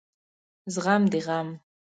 زغم 0.73 1.03
د 1.13 1.15
غم 1.27 1.47